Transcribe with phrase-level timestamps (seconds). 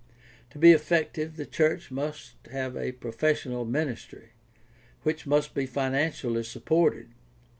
[0.49, 4.29] To be effective the church must have a professional ministry,
[5.03, 7.09] which must be financially sup ported.